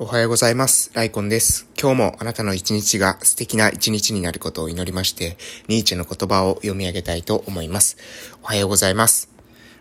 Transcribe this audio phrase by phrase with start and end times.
[0.00, 0.92] おはようございます。
[0.94, 1.68] ライコンです。
[1.76, 5.36] 今日もあなたの一日が素敵な一日になることを祈りまして、
[5.66, 7.96] ニーチェの言葉を読み上げたいと思います。
[8.44, 9.28] おはようございます。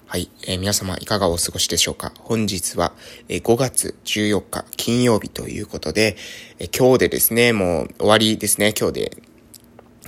[0.08, 2.14] はい、えー、皆様いかがお過ごしでしょうか？
[2.18, 2.94] 本日は、
[3.30, 6.18] えー、5月14日金曜日ということで、
[6.58, 9.18] えー、今日でですね、もう終わりですね、今日で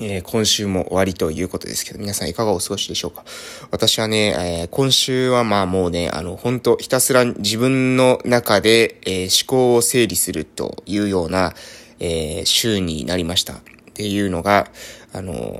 [0.01, 3.25] えー、今週も終わりということですけど、皆さんいかがお過ごしでしょうか？
[3.71, 11.53] 私はね、えー、今週はまあもうね、あの、本当ひたすら自分の中で、えー、思考を整理するというような、
[11.99, 13.53] え週になりました。
[13.55, 13.57] っ
[13.93, 14.71] ていうのが、
[15.11, 15.59] あの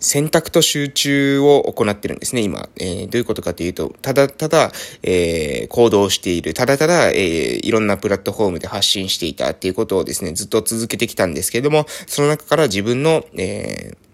[0.00, 2.68] 選択と集中を行ってるんですね、今。
[2.76, 4.72] えー、どういうことかというと、ただただ、
[5.02, 14.09] えー、行動している、ただただ、えー、いろんなプラットフォームで発信していたっていうことをですね、ずっと続けてきたんですけれども、その中から自分の、えー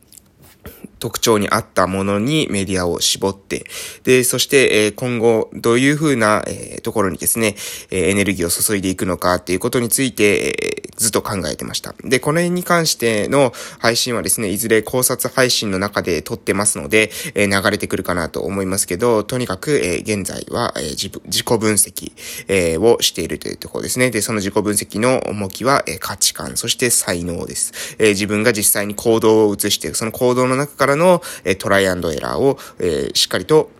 [1.06, 3.64] 特徴に合ったものにメディアを絞って、
[4.02, 7.54] で、そして、え今後どういうふうな、えところにですね、
[7.92, 11.94] えエネルギーを注いでいくのかっていうことについて、えずっと考えてました。
[12.02, 22.12] で、この辺に関しての配信はですね、いずれ考察配信の中で撮ってますので、え流れてくるかなと思いますけど、とにかく、え現在は、え自己分析、
[22.48, 24.10] えをしているというところですね。
[24.10, 27.72] で、その自己分析の重きは、え価値観、そして才能です。
[28.00, 33.70] え自分が実際に行動を移して、その行動の中からの、えトライアンドエラーを、えしっかりと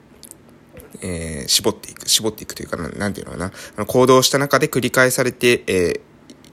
[1.02, 3.46] えー、絞っていく、絞っていくというかな、なんていうのかな。
[3.46, 6.00] あの行動した中で繰り返されて、え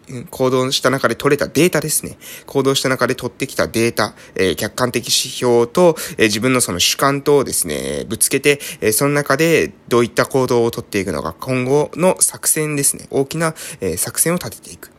[0.07, 2.17] ー、行動した中で取れたデータですね。
[2.45, 13.07] 行動した中で取ってきたデータ、えー、客観的指標と、え、自分のその主観とですね、ぶつけて、え、その中でどういった行動を取っていくのか、今後の作戦ですね。
[13.11, 14.92] 大きな、え、作戦を立てていく。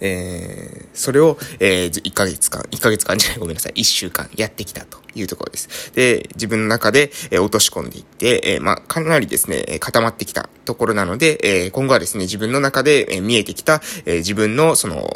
[0.00, 5.92] えー、それを、えー、1ヶ月間、1ヶ月間じゃない、ごめんなさい、1週間やってきたというところです。
[5.94, 15.08] で、自分の中で、えー、落とし込んでいって、えー、まあ、かなりですね、固まってきたところなので、えー、今後はですね、自分の中で、えー、見えてきた、えー、自分の、その、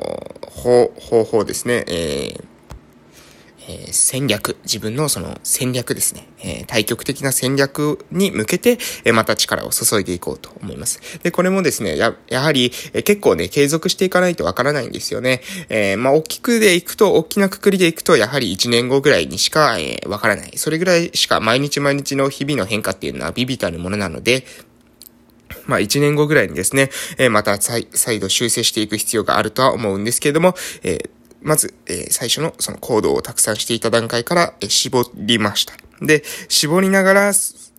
[0.64, 2.44] 方、方法ですね、えー、
[3.68, 11.00] えー、戦略、自分のその戦略ですね、えー、対極的な戦略に向けて、えー、また力を注いでいこうと思います。
[11.22, 15.42] で、これもですね、や、やはり、え結構ね、継続していかないとわからないんですよね。
[15.68, 20.52] えまあ、大きくでいくと、大きなくくりでいくと、やはり1年後ぐらいにしか、えわからない。
[20.56, 24.44] それぐらいしか毎日毎日の日々の変化っていうのはビビたるものなので、
[25.66, 27.86] まあ、1年後ぐらいにですね、えまた再
[28.20, 31.10] 度修正していく必要があるとは思うんですけれども、えー
[31.44, 35.74] まず、えー、最初のその行動をたくさんしていた段階から、えー、絞りました。
[36.00, 37.32] で、絞りながら、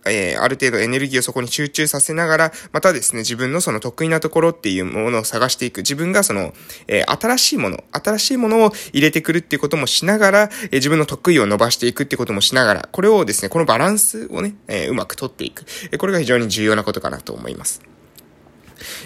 [0.06, 5.78] えー、ある程度エネルギーをそこに集中させながら、またですね、自分のその得意なところっていうものを探していく。
[5.78, 6.54] 自分がその、
[6.86, 15.64] えー、新しいもの、新しいものを入れてくるっていうこともしながら、えー、自分の得意を伸ばしていくってこともしながら、これをですね、このバランスをね、えうまく取っていく。
[15.90, 17.95] えこれが非常に重要なことかなと思います。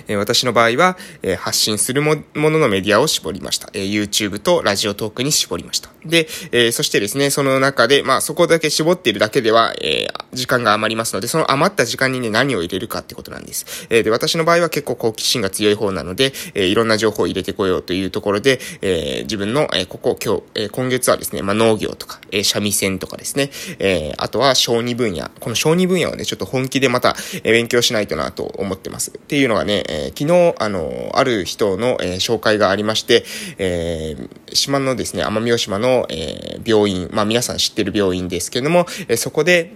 [0.08, 3.70] え私の場合は、え発信するもののメディアを絞りました。
[3.72, 5.90] え YouTube とラジオトークに絞りました。
[6.04, 13.86] で、えそしてですね、その中で、まあそこだけ絞っているだけでは、え時間が余りますので、その余った時間にね、何を入れるかってことなんです。
[13.90, 25.30] えで、私の場合は結構好奇心が強い方なので、えいろんな情報を入れてこようというところで、え自分の、えここ、今日、え今月はですね、まあ農業とか、え三味線とかですね、えあとは小児分野。
[25.40, 29.10] この小児分野をね、ちょっと本気でまた、え勉強しないとなと思ってます。
[29.10, 33.24] っていうのがね、えー、昨日、あの、ある人の、えー、紹介がありまして、
[33.58, 39.72] えー、島のですね、奄美大島の、えー、病院、まあ皆さん知ってる病院ですけども、えー、そこで、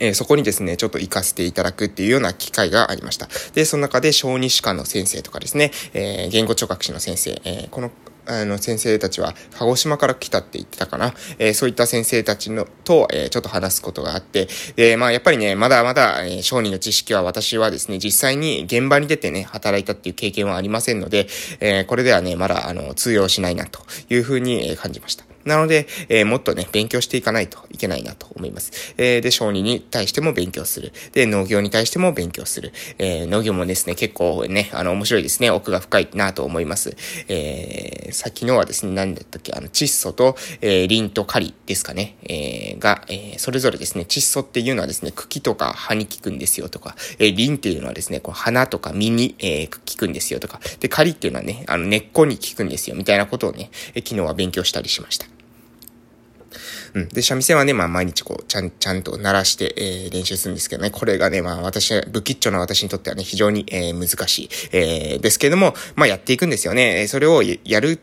[0.00, 3.28] えー、そこにですね、ちょっと行かせていただくっていうような機会がありました。
[3.54, 7.90] で、その中で小児歯科の先生とかですね、えー、言語聴覚士の先生、えー、この
[8.28, 11.14] あの、先生たちは、鹿児島から来たって言ってたかな。
[11.38, 21.26] えー、そういった先生たちの、と、えー、ちょっと話すことがあって、で、まあ、やっぱりね、まだまだ、えー、商人の知識は私はですね、実際に現場に出てね、働いたっていう経験はありませんので、
[21.60, 23.80] えー、これではね、まだ、あの、通用しないな、と
[24.10, 25.27] いうふうに、え感じました。
[25.48, 28.94] なので、えー、もっとね、勉強していかないといけないなと思います。
[28.98, 30.92] えー、で、小児に対しても勉強する。
[31.12, 32.72] で、農業に対しても勉強する。
[32.98, 35.50] えー、農業もですね、結構ね、あの、面白いですね。
[35.50, 36.96] 奥が深いなと思います。
[37.28, 42.16] えー、さっきのはですね、何だったっけ、あの、窒素と、えー、リンとカリですかね。
[42.24, 55.37] えー、が、えー、それぞれですね、窒素っていうのはですね、茎とか葉に効くんですよとか、えー、リンっていうのはですね、こう花とか実に、えー、効くんですよとか、で、カリっていうのはね、あの、根っこに効くんですよみたいなことをね、え昨日は勉強したりしました。
[56.94, 57.08] うん。
[57.08, 67.06] で、三味線はね、まあ毎日こう、ちゃん、ちゃんと鳴らして、えー、練習するんですけどね、これがね、まあ私、不吉祥な私にとってはね、非常に、えー、難しい、えー、ですけれども、まあやっていくんですよね。
[67.08, 67.98] それをやる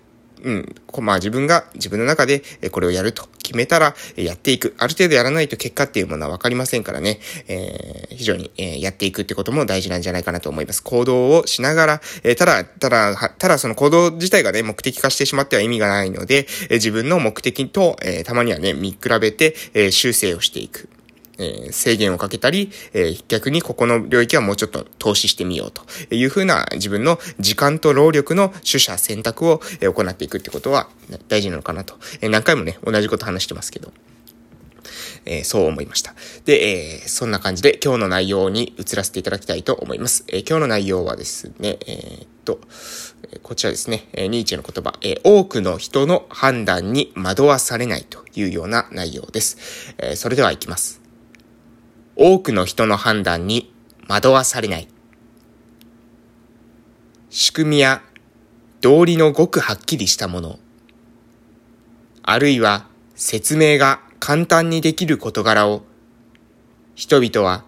[0.46, 4.76] うん、まあ自分が自分の中でこれをやると決めたらやっていく。
[4.78, 10.84] ある程度やらないと結果っていうものはわかりませんからね、えー、非常に、えやっていくってことも大事なんじゃないかなと思います。
[10.84, 20.90] 行動をしながら、えただ、ただ、ただその行動自体がね、目的化してしまっては意味がないので、え自分の目的と、えたまにはね、見比べて、え修正をしていく。
[21.38, 25.84] えー、制限をかけたり、えー、逆にここの領域はもうちょっと投資してみようと
[26.14, 30.90] いうふうな自分の時間と労力の取捨選択を、え、行っていくってことは
[31.28, 31.96] 大事なのかなと。
[32.22, 33.92] えー、何回もね、同じこと話してますけど。
[35.26, 36.14] えー、そう思いました。
[36.46, 40.24] で、えー、そんな感じで今日の内容に移らせていただきたいと思います。
[40.28, 42.60] えー、今日の内容はですね、えー、っと、
[43.42, 49.58] こちらですね、え、ニーチェの言葉、え、多くの人の判断に惑わされないというような内容です。
[49.98, 51.05] え、それでは行きます。
[52.16, 53.74] 多くの人の判断に
[54.08, 54.88] 惑わされない。
[57.30, 58.02] 仕組みや
[58.82, 60.60] 道理のごくはっきりしたもの、
[62.24, 65.84] あるいは説明が簡単にできる事柄を
[66.96, 67.66] 人々は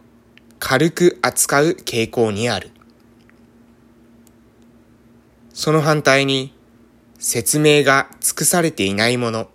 [0.59, 2.71] 軽く扱う傾向にある。
[5.53, 6.53] その反対に
[7.19, 9.49] 説明が尽くされていないもの、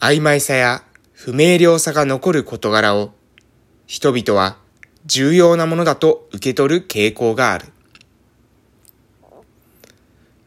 [0.00, 0.82] 曖昧さや
[1.22, 3.12] 不明瞭さが残る事柄を
[3.86, 4.56] 人々は
[5.04, 7.66] 重要なものだと受け取る傾向がある。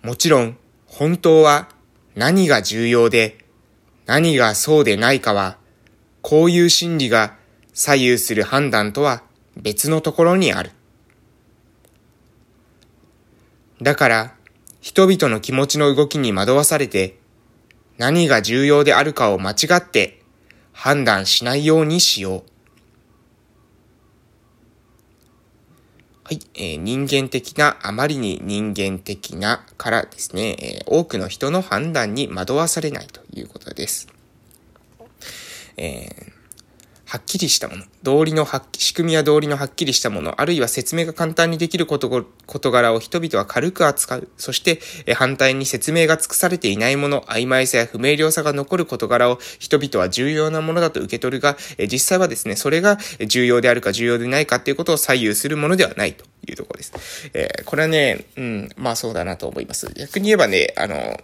[0.01, 1.69] もちろん本当は
[2.15, 3.45] 何が重要で
[4.07, 5.57] 何がそうでないかは
[6.23, 7.35] こういう心理が
[7.75, 9.21] 左右する判断とは
[9.55, 10.71] 別のところにある。
[13.79, 14.35] だから
[14.81, 17.19] 人々の気持ちの動きに惑わされて
[17.99, 20.22] 何が重要であるかを間違って
[20.73, 22.43] 判断しないようにしよう。
[26.25, 34.07] はい、えー、人間的な、あまりに人間的なからですね、えー、多くの人の判断に惑わされないということです。
[35.77, 36.32] えー
[37.13, 42.09] はっきりしたもの、道理のは仕組みや道理のはっきりしたもの、あるいは説明が簡単にできる事
[42.47, 44.27] 事柄を人々は軽く扱う。
[44.35, 44.79] そして、
[45.13, 51.55] 反対に説明が尽くされていないもの、曖昧さや不明瞭さが残る事柄を人々は重要なものだと受け取るが、
[51.87, 57.29] 実際はですね、それが重要であるか重要でないかっていうことを左右するものではないというところです。
[57.35, 59.93] えー、これはね、うん、まあそうだなと思います。
[59.93, 61.21] 逆に言えばね、あの、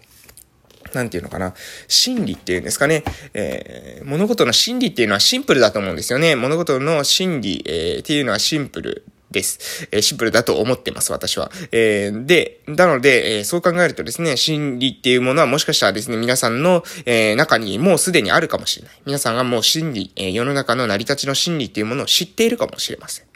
[0.93, 1.53] なんていうのかな、
[1.87, 3.03] 心理っていうんですかね、
[3.33, 6.35] えー、物事の心理っていうのはシンプルだと思うんですよね。
[6.35, 9.87] 物事の心理、えー、っていうのはシンプルです。
[9.91, 11.51] えー、シンプルだと思ってます、私は。
[11.71, 18.95] えー、で、なので、えー、そう考えるとですね、心理っていうものはもしかしたらですね、皆さんの、え、中にもうすでにあるかもしれない。
[19.05, 23.28] 皆さんがもう心理、え、世の中の成り立ちの心理っていうものを知っているかもしれません。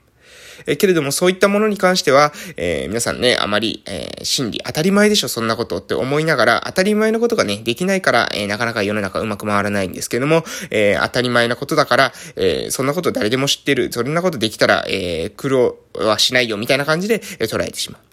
[0.66, 18.13] えけれどもそういったものに関しては、えー、皆さんね、あまり、えー、真理、当たり前でしょ、そんなことって思いながら、当たり前のことがね、できないから、えー、なかなか世の中うまく回らないんですけども、え当たり前なことだから、えそんなこと誰でも知ってる、そんなことできたら、え苦労はしないよ、みたいな感じで、え捉えてしまう。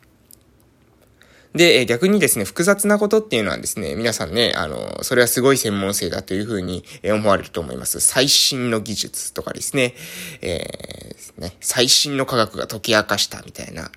[1.54, 7.98] で、逆にですね、複雑なことっていうのはですね、皆さんね、あの、それはすごい専門性だというふうに思われると思います。
[7.98, 9.94] 最新の技術とかですね、
[10.42, 13.90] えー、ね、最新の科学が解き明かしたみたいな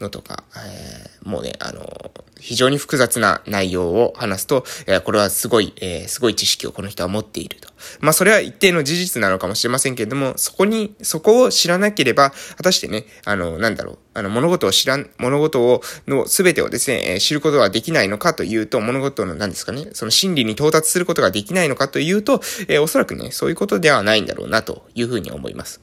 [0.00, 7.68] のとか、えー、もうね、あの、非常に複雑な内容を話すと、えー、これはすごい、えー、すごい知識をこの人は持っていると。
[8.00, 25.80] まあ、それは一定の事実なのかもしれませんけれども、そこに、そこを知らなければ、果たしてね、あの、なんだろう、あの、物事を知らん、物事を、の全てをですね、えー、知ることはできないのかというと、物事の何ですかね、その真理に到達することができないのかというと、え、おそらくね、そういうことではないんだろうなというふうに思います。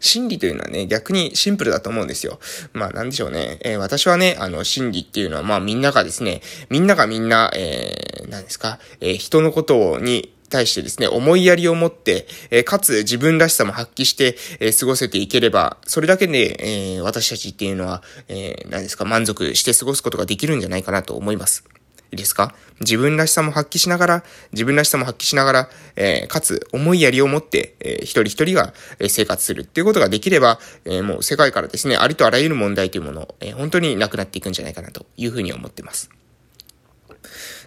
[0.00, 2.40] 真理というのはね、逆にシンプルだと思うんですよ。
[2.72, 3.58] まあなんでしょうね。
[3.62, 6.40] えー、私はね、あの、真理っていうのは、まあみんながですね、
[6.70, 21.64] みんながみんな、えー、何ですか、えー、人のことに、対してですね、思いやりを持って、えー、かつ自分らしさも発揮して、えー、過ごせていければ、それだけで、えー、私たちっていうのは、え何ですか、満足して過ごすことができるんじゃないかなと思います。
[22.12, 22.54] いいですか？
[22.80, 28.74] 自分らしさも発揮しながら、自分らしさも発揮しながら、えー、かつ思いやりを持って、えー、一人一人が
[29.08, 36.10] 生活するっていうことができれば、えー、もう世界からですね、ありとあらゆる問題というものを、えー、本当になくなっていくんじゃないかなというふうに思ってます。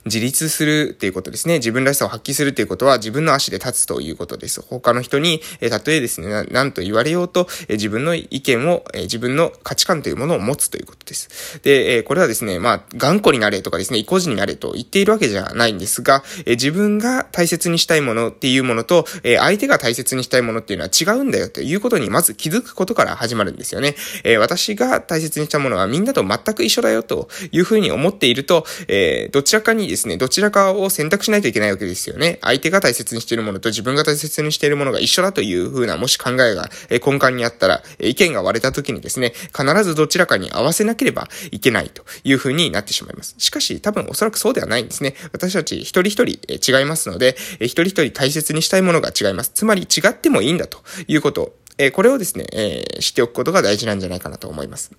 [0.06, 1.56] 自立するっていうことですね。
[1.56, 4.62] 自分らしさを発揮するっていうことは自分の足で立つということです。
[4.62, 11.60] 他の人に、えたとえですね、何と言われようと、え自分の意見を、え自分の価値観というものを持つということです。
[11.64, 23.96] で、えこれはですね、まあ、頑固になれとかですね、意固地になれと言っているわけじゃないんですが、え自分が大切にしたいものっていうものと、え相手が大切にしたいものっていうのは違うんだよということにまず気づくことから始まるんですよね。
[24.24, 32.40] え私が大切にしたものはみんなと全く一緒だよというふうに思っていると、えどちらかにですね、どちらかを選択しないといけないわけですよね。
[32.42, 43.36] 相手が大切にしているものと自分が大切にしているものが一緒だというふうな、もし考えが、え根幹にあったら、え意見が割れた時にですね、必ずどちらかに合わせなければいけないというふうになってしまいます。
[43.38, 45.16] しかし、多分おそらくそうではないんですね。
[45.32, 49.52] 私たち一人一人、え違いますので、え一人一人大切にしたいものが違います。
[49.54, 54.92] つまり違ってもいいんだということえこれをですね、えー知っておくことが大事なんじゃないかなと思います。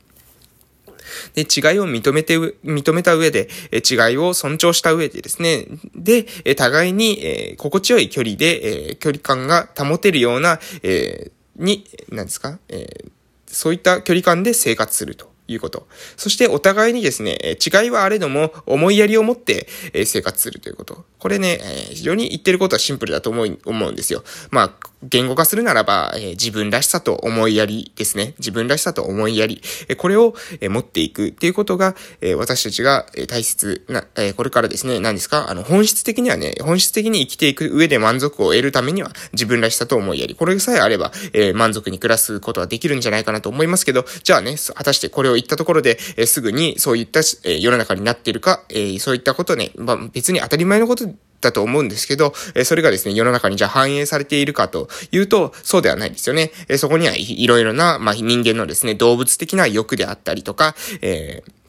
[1.34, 13.04] で、違いを認めて、認めた上で、え違いを尊重した上でですね、で、え互いに、え心地よい距離で、え距離感が保てるような、えに、何ですか、え
[13.46, 15.33] そういった距離感で生活すると。
[15.46, 15.86] いうこと。
[16.16, 19.68] そしてお互いにですね、違いはあれども思いやりを持って
[20.06, 21.04] 生活するということ。
[21.18, 21.58] これね、
[21.90, 24.24] 非常に言ってることはシンプルだと思う、んですよ。
[24.50, 28.34] まあ、言語化するならば、自分らしさと思いやりですね。
[28.38, 29.62] 自分らしさと思いやり。
[29.96, 31.94] これを、持っていくっていうことが、
[32.36, 35.50] 私たちが、大切な、これからですね、何ですか？
[35.50, 40.34] あの、本質的にはね、本質的に生きていく上で満足を得るためには、自分らしさと思いやり。
[40.34, 41.12] これさえあれば、
[41.54, 51.06] 満足に暮らすことはできるんじゃないかなと思いますけど、じゃあね、果たしてこれを言ったところで、えすぐにそういった、え世の中になっているか、えそういったことね、まあ、別に当たり前のこと
[51.40, 56.50] だと思うんですけど、えそれがですね、世の中にじゃあ反映されているかというと、そうではないですよね。
[56.68, 61.63] えそこにはいろいろな、まあ、人間のですね、動物的な欲であったりとか、えー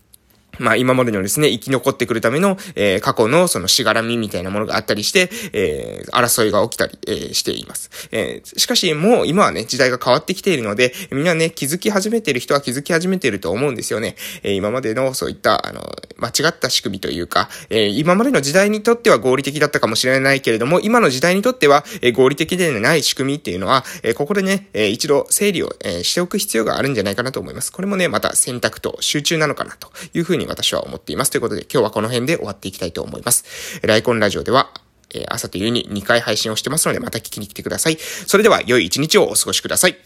[0.59, 7.89] まあ今までのですね、生き残ってくるための、えー、過去のそのしがらみみたいなものがあったりして、えー、争いが起きたり、えー、しています。
[8.12, 14.15] えー、しかしもう今はね、時代が変わってきているので、みんなね、気づき始めている人は気づき始めていると思うんですよね。
[14.43, 15.81] えー、今までのそういった、あの、
[16.17, 27.71] 間違った仕組みというか、えー、今までの時代にとっては合理的だったかもしれないけれども、今の時代にとっては、えー、合理的でない仕組みっていうのは、えー、ここでね、えー、一度整理を、えー、しておく必要があるんじゃないかなと思います。
[27.71, 31.25] これもね、また選択と集中なのかなというふうに私は思っています。
[31.25, 31.31] ます。
[31.31, 33.79] ということで、今日はこの辺で終わっていきたいと思います。
[33.83, 34.71] ライコンラジオでは、
[35.13, 37.97] えー、朝と夕に2回配信をしてますので、また聞きに来てください。
[37.99, 39.97] それでは、良い一日をお過ごしください。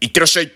[0.00, 0.52] いってらっしゃい